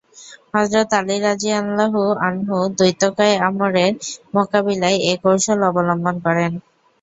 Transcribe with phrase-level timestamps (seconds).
[0.53, 3.91] হযরত আলী রাযিয়াল্লাহু আনহু দৈত্যকায় আমরের
[4.35, 6.51] মোকাবিলায় এ কৌশল অবলম্বন করেন।